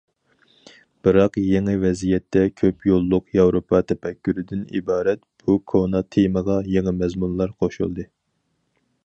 بىراق 1.07 1.35
يېڭى 1.41 1.75
ۋەزىيەتتە 1.83 2.45
كۆپ 2.61 2.87
يوللۇق 2.91 3.27
ياۋروپا 3.39 3.83
تەپەككۇرىدىن 3.93 4.65
ئىبارەت 4.81 5.23
بۇ 5.45 5.59
كونا 5.75 6.03
تېمىغا 6.17 6.59
يېڭى 6.79 6.97
مەزمۇنلار 7.05 7.55
قوشۇلدى. 7.63 8.09